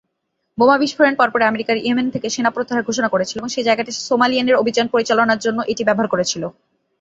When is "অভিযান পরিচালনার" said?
4.61-5.43